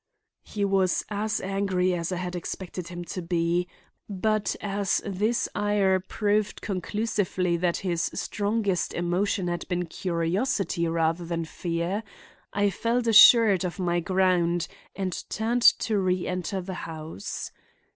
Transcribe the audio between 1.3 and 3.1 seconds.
angry as I had expected him